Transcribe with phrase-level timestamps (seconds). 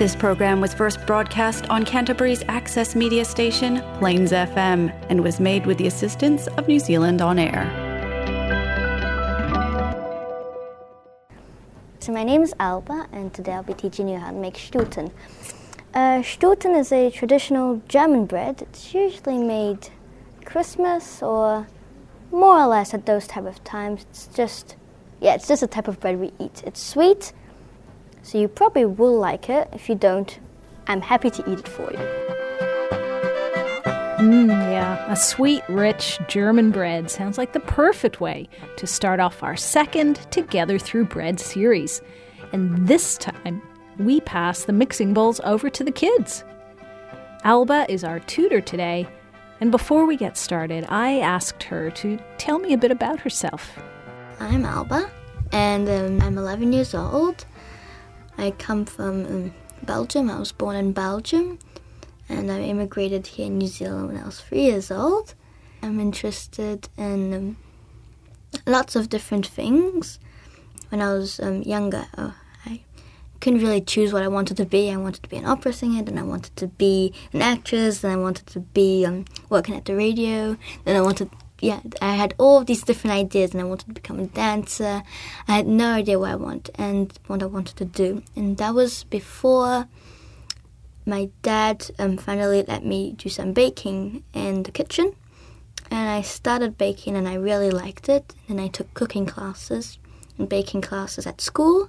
[0.00, 5.66] This program was first broadcast on Canterbury's access media station, Plains FM, and was made
[5.66, 7.68] with the assistance of New Zealand On Air.
[11.98, 15.12] So my name is Alba, and today I'll be teaching you how to make Stuten.
[15.92, 18.62] Uh, Stuten is a traditional German bread.
[18.62, 19.90] It's usually made
[20.46, 21.66] Christmas or
[22.32, 24.06] more or less at those type of times.
[24.08, 24.76] It's just,
[25.20, 26.62] yeah, it's just a type of bread we eat.
[26.64, 27.34] It's sweet,
[28.22, 29.68] so you probably will like it.
[29.72, 30.38] If you don't,
[30.86, 31.98] I'm happy to eat it for you.
[34.20, 39.42] Mmm, yeah, a sweet, rich German bread sounds like the perfect way to start off
[39.42, 42.02] our second Together Through Bread series.
[42.52, 43.62] And this time,
[43.98, 46.44] we pass the mixing bowls over to the kids.
[47.44, 49.08] Alba is our tutor today,
[49.60, 53.78] and before we get started, I asked her to tell me a bit about herself.
[54.38, 55.10] I'm Alba,
[55.52, 57.46] and um, I'm 11 years old.
[58.40, 60.30] I come from um, Belgium.
[60.30, 61.58] I was born in Belgium
[62.28, 65.34] and I immigrated here in New Zealand when I was three years old.
[65.82, 67.56] I'm interested in um,
[68.66, 70.18] lots of different things.
[70.88, 72.80] When I was um, younger, oh, I
[73.40, 74.90] couldn't really choose what I wanted to be.
[74.90, 78.12] I wanted to be an opera singer, then I wanted to be an actress, then
[78.12, 81.30] I wanted to be um, working at the radio, then I wanted
[81.60, 85.02] yeah, I had all these different ideas, and I wanted to become a dancer.
[85.46, 88.74] I had no idea what I want and what I wanted to do, and that
[88.74, 89.86] was before
[91.06, 95.14] my dad um, finally let me do some baking in the kitchen.
[95.90, 98.34] And I started baking and I really liked it.
[98.48, 99.98] And I took cooking classes
[100.38, 101.88] and baking classes at school.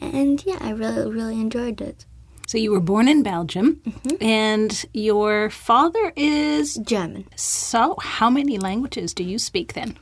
[0.00, 2.06] And yeah, I really, really enjoyed it.
[2.46, 3.82] So you were born in Belgium,
[4.20, 7.26] and your father is German.
[7.34, 9.98] So, how many languages do you speak then?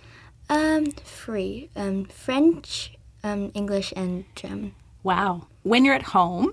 [0.50, 4.74] Um, three um, French, um, English, and German.
[5.02, 5.46] Wow.
[5.62, 6.52] When you're at home,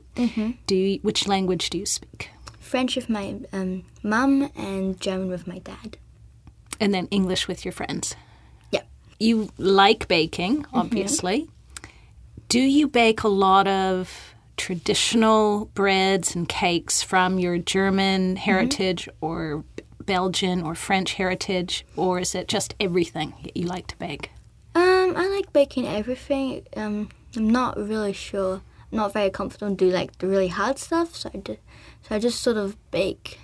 [0.66, 2.30] do you, which language do you speak?
[2.60, 5.98] French with my um, mum and German with my dad.
[6.80, 8.16] And then English with your friends.
[8.72, 8.84] Yeah.
[9.20, 11.50] You like baking, obviously.
[12.48, 19.64] Do you bake a lot of traditional breads and cakes from your German heritage or
[20.06, 24.32] Belgian or French heritage, or is it just everything that you like to bake?
[24.74, 26.64] Um, I like baking everything.
[26.76, 28.62] Um, I'm not really sure.
[28.92, 31.58] I'm not very comfortable do like the really hard stuff, so I do,
[32.02, 33.40] so I just sort of bake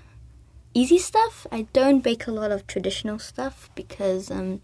[0.78, 1.48] easy stuff.
[1.52, 4.62] I don't bake a lot of traditional stuff because um,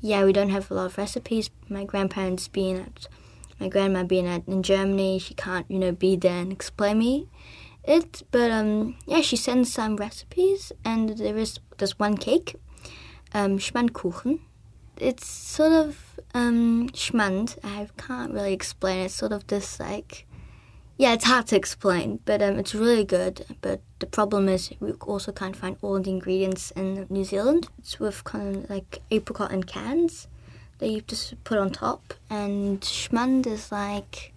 [0.00, 1.48] yeah, we don't have a lot of recipes.
[1.68, 3.06] My grandparents being at
[3.60, 7.28] my grandma being at in Germany, she can't you know be there and explain me
[7.84, 8.22] it.
[8.30, 12.56] But um, yeah, she sends some recipes, and there is there's one cake,
[13.32, 14.40] um, Schmandkuchen.
[14.96, 17.58] It's sort of um, schmand.
[17.64, 19.06] I can't really explain.
[19.06, 20.24] It's sort of this like,
[20.96, 23.44] yeah, it's hard to explain, but um, it's really good.
[23.60, 27.68] But the problem is we also can't find all the ingredients in New Zealand.
[27.78, 30.28] It's with kind of like apricot and cans
[30.84, 34.34] that you just put on top, and schmand is like,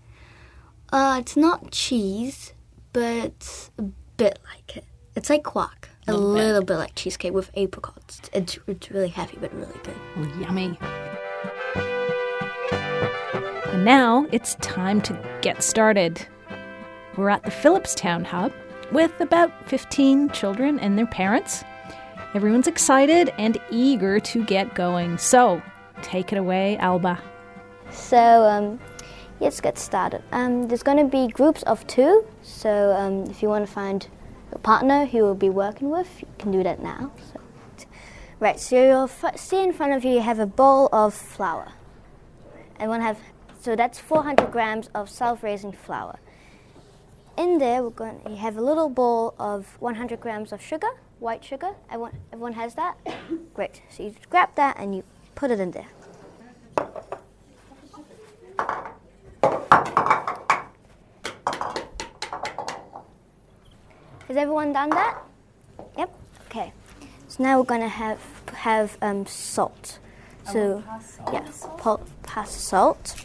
[0.94, 2.53] uh, it's not cheese,
[2.94, 3.81] but a
[4.16, 4.86] bit like it.
[5.16, 5.90] It's like quark.
[6.07, 8.22] A little bit like cheesecake with apricots.
[8.31, 9.96] It's, it's really heavy but really good.
[10.16, 10.80] Oh, yummy.
[13.74, 16.25] And now it's time to get started.
[17.18, 18.53] We're at the Phillipstown Hub
[18.94, 21.66] with about 15 children and their parents.
[22.34, 25.18] Everyone's excited and eager to get going.
[25.18, 25.62] So,
[26.02, 27.19] take it away, Alba.
[27.91, 28.80] So um,
[29.40, 30.24] let's get started.
[30.31, 32.25] Um, there's going to be groups of two.
[32.41, 34.07] So um, if you want to find
[34.52, 37.12] a partner who you'll be working with, you can do that now.
[37.34, 37.86] So,
[38.40, 38.59] right.
[38.59, 41.74] So you'll f- see in front of you, you have a bowl of flour.
[42.80, 43.18] And one have
[43.59, 46.19] so that's 400 grams of self-raising flour.
[47.38, 48.22] In there, we're going.
[48.30, 50.88] You have a little bowl of 100 grams of sugar,
[51.19, 51.75] white sugar.
[51.90, 52.97] Everyone, everyone has that.
[53.53, 53.81] Great.
[53.90, 55.03] So you grab that and you
[55.38, 55.86] put it in there.
[64.28, 65.22] Has everyone done that?
[65.98, 66.12] Yep.
[66.48, 66.74] Okay.
[67.28, 68.19] So now we're gonna have
[68.54, 70.00] have um, salt.
[70.51, 70.84] So
[71.31, 71.48] yeah,
[71.78, 73.16] pa- pass the salt.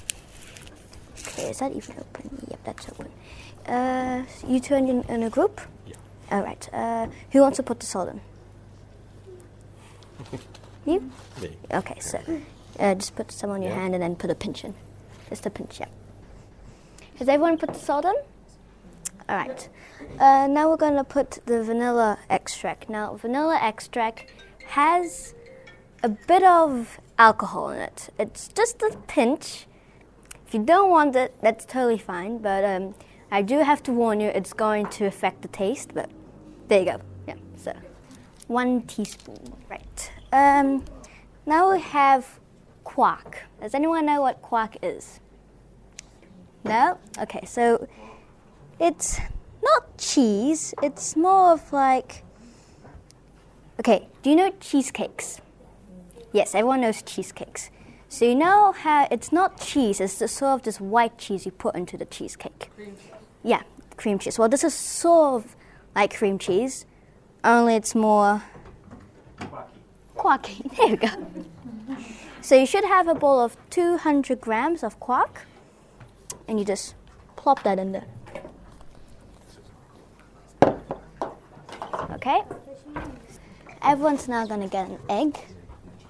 [1.29, 2.47] Okay, is that even open?
[2.51, 3.09] Yep, that's open.
[3.67, 5.61] Uh, you two in, in a group.
[5.87, 5.95] Yeah.
[6.31, 6.69] All right.
[6.73, 8.21] Uh, who wants to put the salt in?
[10.87, 11.11] you.
[11.41, 11.57] Me.
[11.73, 12.19] Okay, so
[12.79, 14.75] uh, just put some on your hand and then put a pinch in.
[15.29, 15.89] Just a pinch, yeah.
[17.19, 18.15] Has everyone put the salt in?
[19.29, 19.69] All right.
[20.19, 22.89] Uh, now we're going to put the vanilla extract.
[22.89, 24.27] Now, vanilla extract
[24.67, 25.35] has
[26.03, 28.11] a bit of alcohol in it.
[28.19, 29.67] It's just a pinch.
[30.47, 32.39] If you don't want it, that's totally fine.
[32.39, 32.95] But um,
[33.31, 36.11] I do have to warn you, it's going to affect the taste, but
[36.69, 37.01] there you go.
[37.27, 37.73] Yeah, so
[38.49, 40.13] one teaspoon, right.
[40.33, 40.85] Um,
[41.45, 42.41] now we have
[42.85, 43.43] quark.
[43.61, 45.21] Does anyone know what quark is?
[46.65, 46.99] No?
[47.21, 47.87] Okay, so
[48.81, 49.21] it's
[49.63, 52.25] not cheese, it's more of like.
[53.79, 55.41] Okay, do you know cheesecakes?
[56.33, 57.71] Yes, everyone knows cheesecakes.
[58.09, 61.53] So you know how it's not cheese, it's the sort of this white cheese you
[61.53, 62.71] put into the cheesecake.
[62.75, 63.13] Cream cheese.
[63.43, 63.63] Yeah,
[63.97, 64.39] cream cheese.
[64.39, 65.57] Well, this is sort of
[65.95, 66.87] like cream cheese,
[67.45, 68.43] only it's more
[70.23, 70.63] quarky.
[70.77, 71.09] There we go.
[72.43, 75.47] So you should have a bowl of 200 grams of quark,
[76.47, 76.95] and you just
[77.35, 78.07] plop that in there.
[82.13, 82.43] Okay.
[83.83, 85.39] Everyone's now gonna get an egg.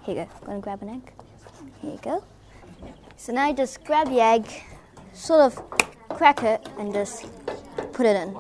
[0.03, 0.29] Here you go.
[0.45, 1.13] Gonna grab an egg.
[1.81, 2.23] Here you go.
[3.17, 4.45] So now you just grab the egg,
[5.15, 5.53] sort of
[6.11, 7.25] crack it, and just
[7.95, 8.37] put it in.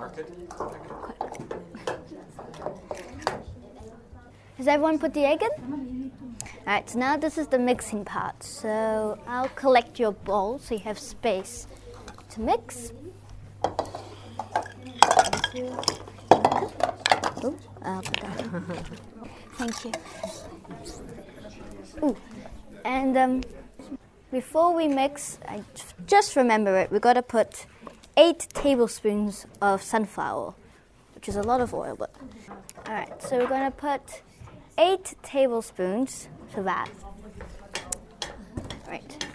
[4.62, 6.12] Has everyone put the egg in?
[6.60, 8.44] Alright, so now this is the mixing part.
[8.44, 11.66] So I'll collect your bowl so you have space
[12.30, 12.92] to mix.
[13.66, 13.74] Ooh,
[17.42, 18.62] put that in.
[19.54, 19.92] Thank you.
[22.04, 22.16] Ooh,
[22.84, 23.42] and um,
[24.30, 25.64] before we mix, I
[26.06, 26.92] just remember it.
[26.92, 27.66] We got to put
[28.16, 30.54] eight tablespoons of sunflower,
[31.16, 31.96] which is a lot of oil.
[31.96, 32.14] But
[32.86, 34.22] all right, so we're going to put
[34.78, 36.90] eight tablespoons to that.
[38.88, 39.26] Right.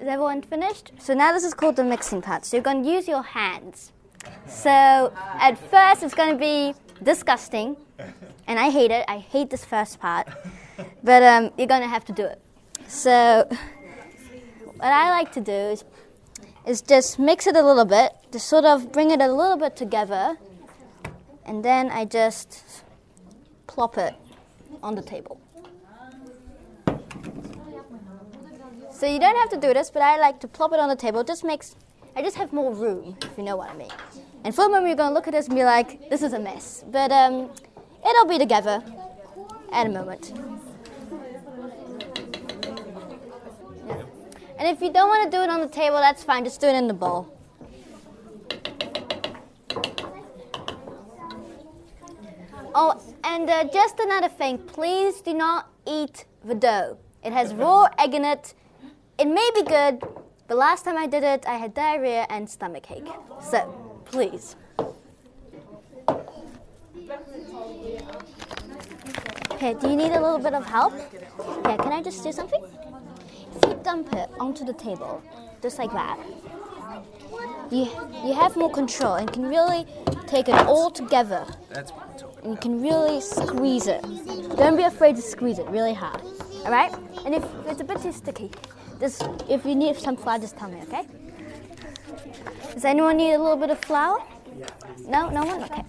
[0.00, 0.92] Is everyone finished?
[0.98, 2.44] So now this is called the mixing part.
[2.44, 3.92] So you're going to use your hands.
[4.46, 7.76] So at first it's going to be disgusting,
[8.46, 9.04] and I hate it.
[9.08, 10.28] I hate this first part,
[11.02, 12.40] but um, you're going to have to do it.
[12.86, 13.48] So
[14.76, 15.84] what I like to do is
[16.66, 19.76] is just mix it a little bit, just sort of bring it a little bit
[19.76, 20.36] together,
[21.44, 22.84] and then I just
[23.66, 24.14] plop it
[24.82, 25.40] on the table.
[28.90, 30.96] So you don't have to do this, but I like to plop it on the
[30.96, 31.20] table.
[31.20, 31.74] It just makes
[32.16, 33.90] I just have more room, if you know what I mean.
[34.44, 36.38] And for a moment, you're gonna look at this and be like, "This is a
[36.38, 37.50] mess," but um,
[38.08, 38.82] it'll be together
[39.72, 40.32] at a moment.
[43.86, 44.02] Yeah.
[44.58, 46.44] And if you don't want to do it on the table, that's fine.
[46.44, 47.28] Just do it in the bowl.
[52.76, 56.98] Oh, and uh, just another thing, please do not eat the dough.
[57.22, 58.54] It has raw egg in it.
[59.18, 60.02] It may be good,
[60.46, 63.08] but last time I did it, I had diarrhea and stomach ache.
[63.40, 63.66] So,
[64.04, 64.56] please.
[69.52, 70.92] Okay, do you need a little bit of help?
[71.64, 72.62] Yeah, can I just do something?
[73.56, 75.22] If you dump it onto the table,
[75.62, 76.18] just like that,
[77.70, 77.88] you,
[78.24, 79.86] you have more control and can really
[80.26, 81.46] take it all together.
[81.70, 81.92] That's
[82.44, 84.02] what I'm talking And you can really squeeze it.
[84.56, 86.20] Don't be afraid to squeeze it really hard.
[86.64, 86.92] All right?
[87.24, 88.50] And if it's a bit too sticky,
[89.00, 91.02] just if you need some flour, just tell me, okay?
[92.72, 94.22] Does anyone need a little bit of flour?
[95.06, 95.62] No, no one.
[95.64, 95.84] Okay.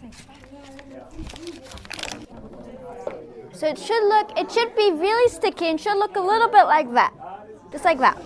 [3.54, 6.64] So it should look, it should be really sticky and should look a little bit
[6.66, 7.14] like that,
[7.72, 8.18] just like that.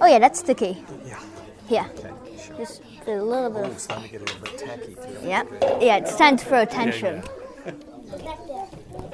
[0.00, 0.84] Oh yeah, that's sticky.
[1.06, 1.20] Yeah.
[1.68, 2.56] Here, Okay, sure.
[2.56, 4.96] just a little bit Oh, of it's starting to get a little bit tacky
[5.26, 5.44] yeah,
[5.80, 7.22] yeah, it's time to throw attention.
[7.22, 7.45] You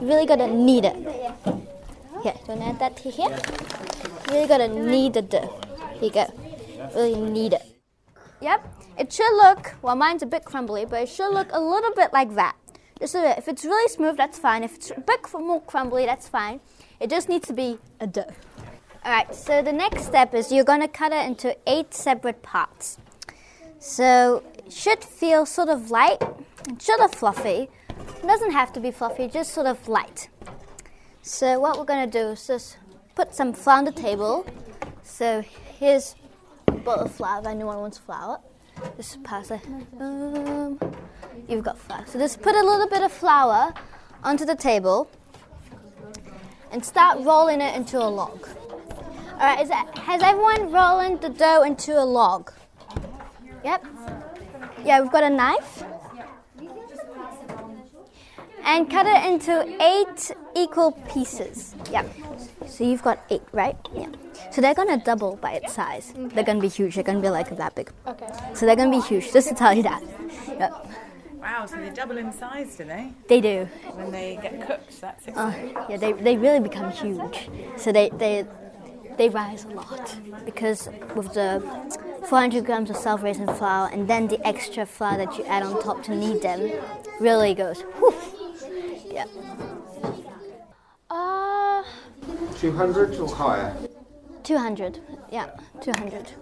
[0.01, 0.97] really gotta knead it.
[1.45, 3.31] Do you wanna add that to here?
[4.29, 5.61] You really gotta knead the dough.
[5.95, 6.27] Here you go.
[6.95, 7.63] Really knead it.
[8.41, 8.67] Yep.
[8.99, 12.13] It should look, well, mine's a bit crumbly, but it should look a little bit
[12.13, 12.57] like that.
[13.01, 13.39] Just a bit.
[13.39, 14.63] If it's really smooth, that's fine.
[14.63, 16.61] If it's a bit more crumbly, that's fine.
[17.01, 18.31] It just needs to be a dough.
[19.05, 22.99] All right, so the next step is you're gonna cut it into eight separate parts.
[23.81, 26.23] So it should feel sort of light,
[26.79, 27.69] sort of fluffy.
[27.89, 30.29] It doesn't have to be fluffy, just sort of light.
[31.23, 32.79] So what we're gonna do is just
[33.15, 34.47] put some flour on the table.
[35.03, 35.43] So
[35.79, 36.15] here's
[36.69, 37.41] a bowl of flour.
[37.41, 38.41] If anyone wants flour,
[38.97, 39.61] just pass it.
[40.01, 40.79] Um,
[41.49, 42.05] you've got flour.
[42.07, 43.73] So just put a little bit of flour
[44.25, 45.11] onto the table
[46.71, 48.49] and start rolling it into a log.
[49.35, 52.53] All right, that, has everyone rolling the dough into a log?
[53.65, 53.85] Yep.
[54.85, 55.85] Yeah, we've got a knife.
[58.65, 61.75] And cut it into eight equal pieces.
[61.91, 62.09] Yep.
[62.67, 63.77] So you've got eight, right?
[63.95, 64.09] Yeah.
[64.51, 66.13] So they're gonna double by its size.
[66.17, 66.95] They're gonna be huge.
[66.95, 67.91] They're gonna be like that big.
[68.07, 68.29] Okay.
[68.55, 70.03] So they're gonna be huge, just to tell you that.
[70.49, 70.87] Yep.
[71.41, 73.13] Wow, so they double in size, do they?
[73.27, 73.65] They do.
[73.95, 75.53] When they get cooked, that's Uh,
[75.89, 77.51] yeah, they, they really become huge.
[77.77, 78.47] So they, they
[79.19, 81.63] they rise a lot because with the
[82.29, 86.03] 400 grams of self-raising flour and then the extra flour that you add on top
[86.05, 86.71] to knead them
[87.21, 87.83] really goes.
[87.99, 88.15] Whew.
[89.13, 89.27] Yeah.
[91.11, 91.83] Uh,
[92.57, 93.77] 200 or higher?
[94.43, 95.01] 200.
[95.31, 95.51] Yeah,
[95.83, 96.33] 200.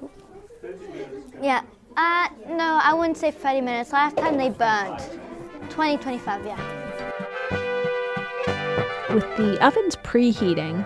[1.42, 1.62] Yeah.
[1.96, 3.92] Uh, no, I wouldn't say 30 minutes.
[3.92, 5.00] Last time they burned
[5.70, 6.46] 20, 25.
[6.46, 6.56] Yeah.
[9.12, 10.84] With the ovens preheating,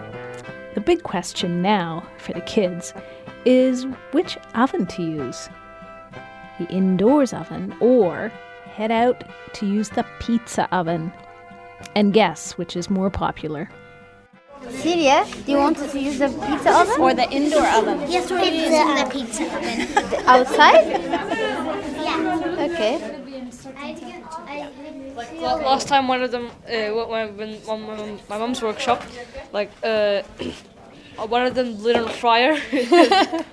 [0.75, 2.95] the big question now for the kids
[3.45, 5.51] is which oven to use.
[6.59, 8.33] The indoors oven or
[8.75, 9.25] head out
[9.55, 11.13] to use the pizza oven.
[11.95, 13.69] And guess which is more popular.
[14.71, 17.01] Celia, do you want to use the pizza oven?
[17.01, 18.01] Or the indoor oven.
[18.11, 20.27] Yes, we're using the pizza oven.
[20.27, 20.87] Outside?
[22.01, 22.67] Yeah.
[22.71, 23.21] Okay.
[25.17, 29.03] Like la- last time, one of them, uh, when when when my mom's workshop,
[29.53, 30.23] like uh,
[31.29, 32.59] one of them lit on fire.
[32.73, 33.45] but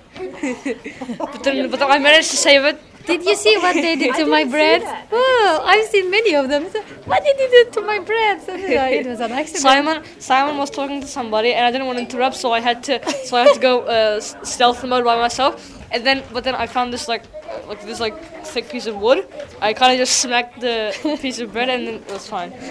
[1.44, 2.80] then, but then I managed to save it.
[3.06, 4.82] Did you see what they did to my bread?
[5.10, 6.70] Oh, I've seen many of them.
[6.70, 8.42] So, what did you do to my bread?
[8.42, 9.62] So, yeah, it was an accident.
[9.62, 12.82] Simon Simon was talking to somebody, and I didn't want to interrupt, so I had
[12.84, 12.94] to
[13.24, 15.78] so I had to go uh, stealth mode by myself.
[15.90, 17.24] And then, but then I found this like
[17.68, 19.26] like this like thick piece of wood.
[19.60, 22.52] I kind of just smacked the piece of bread, and then it was fine.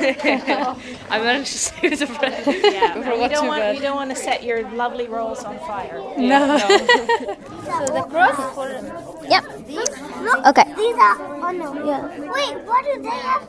[1.10, 2.96] I managed to save the bread Yeah.
[2.96, 3.76] before it You got don't too want bad.
[3.76, 6.02] you don't want to set your lovely rolls on fire.
[6.18, 7.38] Yeah, no.
[7.62, 8.38] So the cross.
[9.30, 9.46] Yep.
[10.48, 10.74] Okay.
[10.76, 11.16] These are.
[11.46, 11.86] Oh no.
[11.86, 12.08] Yeah.
[12.32, 13.44] Wait, what do they have?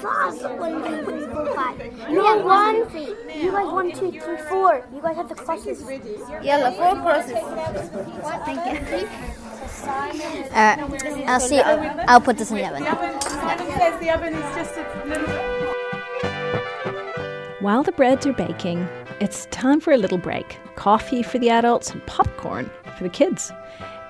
[0.00, 1.74] Sauce when we go by.
[2.10, 2.76] You have one.
[3.38, 4.84] You guys one, two, three, four.
[4.94, 5.82] You guys have the crosses.
[6.42, 7.38] Yeah, the four crosses.
[8.44, 9.08] Thank you.
[9.88, 10.76] Uh,
[11.26, 11.60] I'll see.
[11.60, 12.84] I'll put this in the oven.
[12.84, 15.28] Simon says the oven is just a little.
[17.60, 18.88] While the breads are baking,
[19.20, 23.52] it's time for a little break coffee for the adults and popcorn for the kids.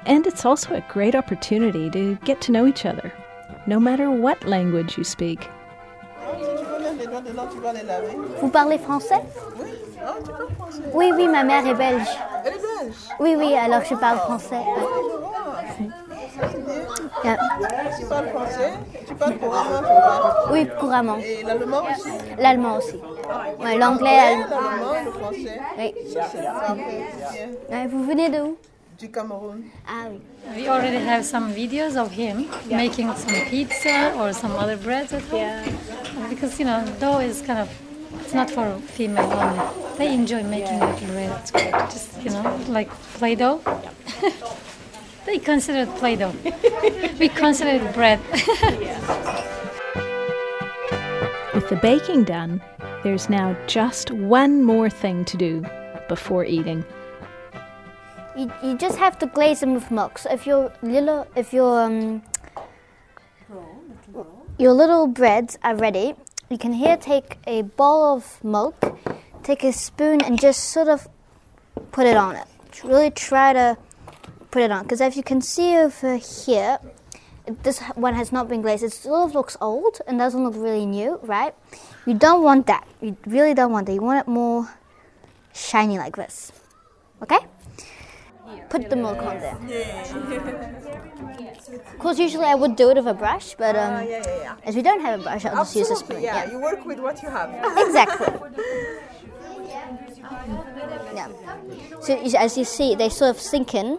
[0.05, 3.13] And it's also a great opportunity to get to know each other,
[3.67, 5.49] no matter what language you speak.
[8.41, 9.23] Vous parlez français
[10.93, 12.07] Oui, oui, ma mère est belge.
[12.45, 12.97] Elle est belge.
[13.19, 14.63] Oui, oui, alors je parle français.
[17.29, 17.37] Yeah.
[17.99, 18.73] Tu parles français,
[19.07, 20.53] tu parles couramment, je.
[20.53, 21.19] Oui, couramment.
[21.19, 22.11] Et l'allemand aussi?
[22.39, 22.97] L'allemand aussi.
[23.61, 24.57] Ouais, l'anglais, l'allemand.
[24.71, 25.61] l'allemand, le français.
[25.77, 25.95] Oui.
[27.71, 28.57] Ouais, vous venez de où?
[28.99, 29.63] Du Cameroun.
[29.87, 30.21] Ah oui.
[30.57, 35.13] We already have some videos of him making some pizza or some other breads.
[35.33, 35.63] Yeah.
[36.31, 37.69] Because you know, dough is kind of
[38.23, 39.61] it's not for female only.
[39.99, 41.31] They enjoy making little bread.
[41.91, 43.61] Just you know, like Play-Doh.
[45.29, 46.33] they consider it Play-Doh.
[47.21, 48.19] we consider it bread.
[51.55, 52.63] With the baking done,
[53.03, 55.65] there's now just one more thing to do
[56.09, 56.83] before eating.
[58.39, 60.17] You, you just have to glaze them with milk.
[60.17, 62.23] So if your little if your um,
[64.57, 66.15] your little breads are ready,
[66.49, 68.77] you can here take a bowl of milk,
[69.43, 71.07] take a spoon, and just sort of
[71.93, 72.47] put it on it.
[72.85, 73.77] Really try to
[74.51, 76.79] put it on because if you can see over here,
[77.63, 78.83] this one has not been glazed.
[78.83, 81.55] It sort of looks old and doesn't look really new, right?
[82.07, 82.87] You don't want that.
[83.01, 83.95] You really don't want that.
[83.95, 84.69] You want it more
[85.55, 86.53] shiny like this.
[87.23, 87.39] Okay?
[88.69, 89.59] Put the milk on there.
[91.69, 94.55] Of course, usually I would do it with a brush, but um, yeah, yeah, yeah.
[94.65, 96.25] as we don't have a brush, I'll just use a spoon.
[96.25, 96.51] Absolutely, yeah.
[96.51, 97.51] You work with what you have.
[97.77, 98.27] Exactly.
[101.19, 101.29] Yeah.
[102.01, 102.15] So
[102.47, 103.99] as you see, they sort of sink in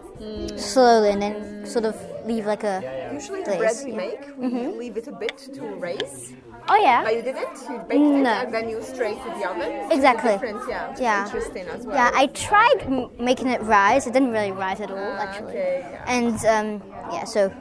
[0.58, 1.94] slowly and then sort of
[2.26, 2.76] leave like a.
[3.12, 3.84] Usually the bread glaze.
[3.84, 4.48] we make, we
[4.82, 6.32] leave it a bit to raise.
[6.68, 7.02] Oh yeah.
[7.04, 7.56] But you didn't?
[7.68, 8.30] You baked it No.
[8.42, 9.90] and then you straight to the oven?
[9.90, 10.32] Exactly.
[10.32, 10.94] Different, yeah.
[10.98, 11.24] Yeah.
[11.26, 11.96] Interesting as well.
[11.96, 14.06] Yeah, I tried m- making it rise.
[14.06, 15.48] It didn't really rise at all, actually.
[15.50, 16.16] okay, yeah.
[16.16, 16.68] And um,
[17.12, 17.52] yeah, so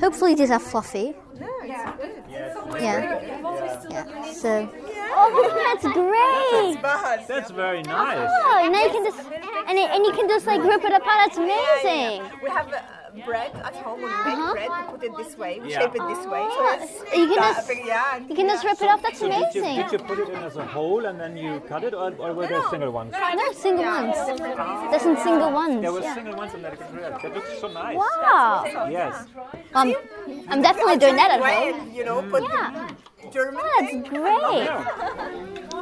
[0.00, 1.14] hopefully these are fluffy.
[1.38, 2.82] Yeah, it's good.
[2.82, 3.00] Yeah.
[3.90, 4.32] Yeah.
[4.32, 4.68] So.
[5.18, 5.28] Oh,
[5.64, 6.82] that's great.
[6.82, 7.26] Bad.
[7.26, 8.30] That's very nice.
[8.44, 9.18] Oh, now you can just
[9.68, 11.18] and, it, and you can just like rip it apart.
[11.24, 12.22] That's amazing.
[12.42, 12.80] We have uh,
[13.24, 14.02] bread at home.
[14.02, 14.52] When we make Uh-huh.
[14.52, 15.58] bread, we put it this way.
[15.60, 15.80] We Yeah.
[15.80, 16.44] shape it this way.
[16.56, 18.18] So it's You can just- big, yeah.
[18.28, 19.02] You can just rip it off.
[19.02, 19.76] That's Did you, amazing.
[19.76, 22.32] did you put it in as a whole and then you cut it, or, or
[22.34, 23.12] were there single ones?
[23.12, 24.14] No, single ones.
[24.90, 25.80] There's some single ones.
[25.82, 26.14] There were yeah.
[26.14, 26.78] single ones and that
[27.22, 27.96] That looks so nice.
[27.96, 28.64] Wow.
[28.90, 29.24] Yes.
[29.74, 29.94] Um,
[30.50, 31.90] I'm definitely doing that at home.
[31.98, 32.88] you know, put Yeah.
[33.32, 34.02] German oh, That's thing.
[34.02, 34.68] great.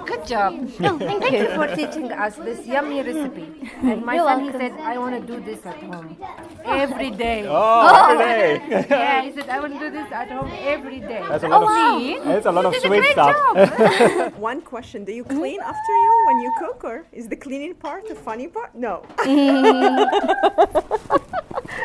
[0.07, 0.53] Good job.
[0.81, 1.39] No, thank Thank you.
[1.49, 3.71] you for teaching us this yummy recipe.
[3.83, 4.61] And my You're son, he welcome.
[4.61, 6.17] said, I want to do this at home
[6.65, 7.47] every day.
[7.49, 8.87] Oh, every day.
[8.91, 11.25] yeah, he said, I want to do this at home every day.
[11.29, 12.33] That's a oh, lot oh, of- wow.
[12.33, 14.35] That's a lot of sweet great stuff.
[14.39, 18.07] One question: Do you clean after you when you cook, or is the cleaning part
[18.09, 18.75] the funny part?
[18.75, 19.03] No.
[19.19, 21.21] Mm.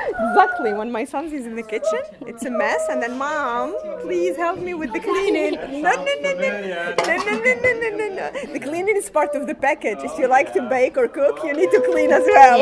[0.09, 0.73] Exactly.
[0.73, 4.59] When my son is in the kitchen, it's a mess, and then mom, please help
[4.59, 5.55] me with the cleaning.
[5.81, 8.53] No, no, no, no, no, no, no, no, no, no, no.
[8.53, 9.99] The cleaning is part of the package.
[10.01, 12.59] If you like to bake or cook, you need to clean as well.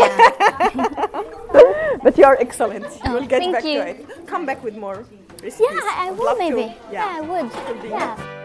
[2.03, 2.85] but you are excellent.
[3.05, 3.79] You will get thank back you.
[3.79, 4.27] to it.
[4.27, 5.05] Come back with more
[5.43, 5.59] recipes.
[5.59, 6.39] Yeah, I, I will to.
[6.39, 6.75] maybe.
[6.91, 7.17] Yeah.
[7.17, 7.51] I would.
[7.89, 8.37] Yeah.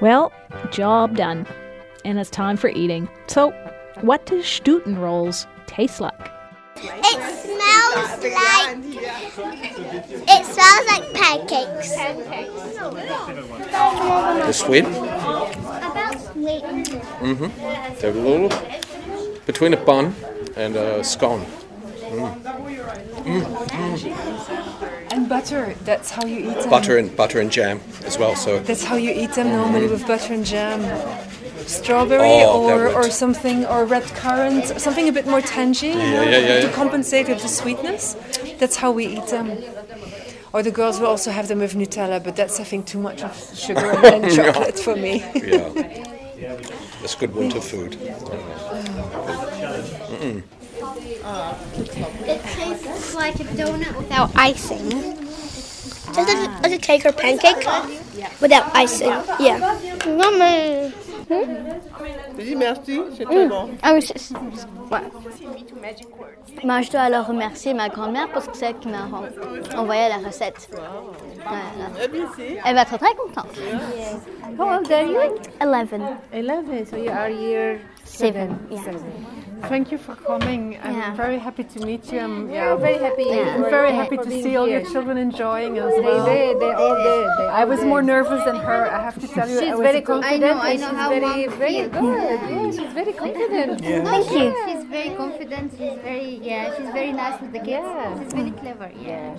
[0.00, 0.32] Well,
[0.70, 1.46] job done.
[2.04, 3.08] And it's time for eating.
[3.28, 3.52] So,
[4.00, 6.30] what does Stuten rolls taste like?
[6.76, 8.76] It smells like.
[10.28, 11.90] It smells like pancakes.
[14.42, 14.84] They're sweet.
[14.84, 16.64] About sweet.
[17.22, 17.48] Mm-hmm.
[18.00, 18.50] They're a little
[19.46, 20.14] between a bun
[20.56, 21.46] and a scone.
[25.10, 26.70] And butter, that's how you eat them.
[26.70, 28.34] Butter and butter and jam as well.
[28.34, 30.80] So That's how you eat them normally with butter and jam.
[31.66, 36.22] Strawberry Oh, or, or something, or red currant, something a bit more tangy you know,
[36.22, 36.72] yeah, yeah, to yeah.
[36.72, 38.16] compensate with the sweetness.
[38.58, 39.58] That's how we eat them.
[40.52, 43.22] Or the girls will also have them with Nutella, but that's I think too much
[43.22, 45.20] of sugar and, and chocolate for me.
[45.34, 45.68] yeah,
[47.00, 47.92] that's good winter food.
[50.12, 50.42] Mm-mm.
[52.26, 54.90] It tastes like a donut without icing.
[56.12, 57.64] Just a, like a cake or pancake
[58.40, 59.08] without icing.
[59.40, 59.78] Yeah.
[62.38, 63.68] Dis merci, c'est très bon.
[63.82, 65.00] Ah oui, c'est- c'est- ouais.
[66.64, 69.08] Moi, je dois alors remercier ma grand-mère parce que c'est elle qui m'a
[69.76, 70.68] envoyé la recette.
[70.70, 72.10] Voilà.
[72.64, 73.46] Elle va être très contente.
[74.58, 75.20] How old are you?
[75.60, 75.88] 11.
[76.32, 78.80] 11, so you are year Seven, yeah.
[79.68, 80.76] Thank you for coming.
[80.82, 81.14] I'm Yeah.
[81.14, 82.18] very happy to meet you.
[82.20, 86.00] I'm Yeah, very happy I'm very happy to see all your children enjoying as They
[86.00, 86.24] well.
[86.26, 87.26] did, they all did.
[87.38, 87.88] They I was did.
[87.88, 88.86] more nervous than her.
[88.90, 89.58] I have to tell you.
[89.58, 90.60] I She's was very a bit- confident.
[90.60, 92.38] I and know she's how very, very good.
[92.50, 93.80] Yeah, she's very confident.
[93.84, 94.46] Oh, Thank you.
[94.66, 95.66] She's very confident.
[95.78, 96.64] She's very yeah.
[96.76, 97.86] She's very nice with the kids.
[98.18, 98.88] She's very clever.
[99.00, 99.34] Yeah.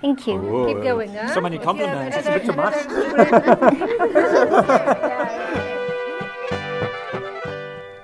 [0.00, 0.36] Thank you.
[0.38, 1.28] Whoa, Keep going, huh?
[1.34, 2.16] So many If you have compliments.
[2.16, 2.76] It's a bit too much.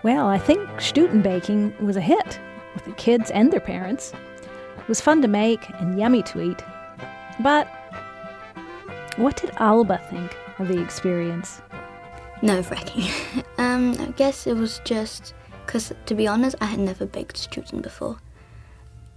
[0.02, 2.40] Well, I think Stuten baking was a hit
[2.74, 4.12] with the kids and their parents.
[4.78, 6.62] It was fun to make and yummy to eat.
[7.40, 7.68] But
[9.16, 11.62] what did Alba think of the experience?
[12.42, 13.08] Nerve wracking.
[13.58, 15.34] um, I guess it was just
[15.64, 18.18] because, to be honest, I had never baked Stuten before.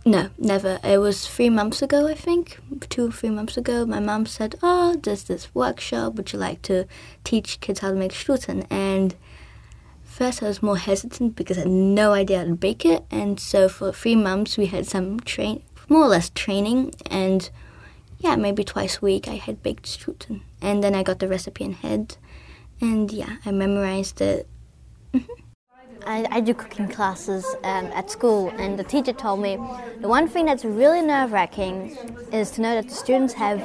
[0.06, 0.80] No, never.
[0.84, 3.88] It was three months ago, I think, two or three months ago.
[3.88, 6.14] My mom said, "Oh, there's this workshop.
[6.14, 6.86] Would you like to
[7.24, 9.16] teach kids how to make Stuten?" And
[10.16, 13.04] first, I was more hesitant because I had no idea how to bake it.
[13.12, 17.50] And so, for three months, we had some train, more or less training, and
[18.20, 20.42] yeah, maybe twice a week I had baked Stuten.
[20.62, 22.16] And then I got the recipe in head,
[22.80, 24.48] and yeah, I memorized it.
[26.08, 29.58] I, I do cooking classes um, at school, and the teacher told me
[30.00, 31.98] the one thing that's really nerve wracking
[32.32, 33.60] is to know that the students have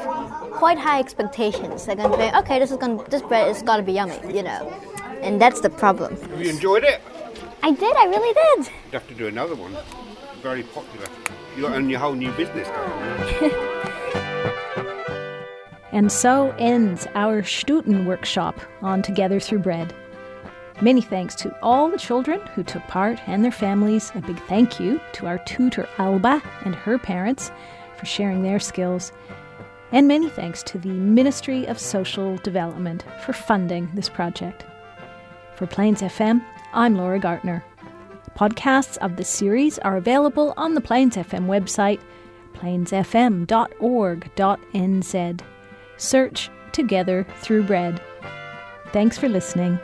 [0.52, 1.84] quite high expectations.
[1.84, 4.18] They're going to be, okay, this is gonna, this bread is going to be yummy,
[4.34, 4.72] you know,
[5.22, 6.16] and that's the problem.
[6.16, 7.00] Have you enjoyed it?
[7.62, 8.72] I did, I really did.
[8.86, 9.76] You have to do another one.
[10.42, 11.06] Very popular.
[11.56, 13.66] You got your whole new business going.
[15.92, 19.92] And so ends our Stuten workshop on Together Through Bread.
[20.80, 24.12] Many thanks to all the children who took part and their families.
[24.14, 27.50] A big thank you to our tutor Alba and her parents
[27.98, 29.12] for sharing their skills.
[29.92, 34.64] And many thanks to the Ministry of Social Development for funding this project.
[35.60, 36.42] For Plains FM,
[36.72, 37.62] I'm Laura Gartner.
[38.34, 42.00] Podcasts of the series are available on the Plains FM website,
[42.54, 45.40] plainsfm.org.nz.
[45.98, 48.00] Search Together Through Bread.
[48.94, 49.78] Thanks for listening.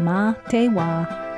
[0.00, 1.29] Ma te wa.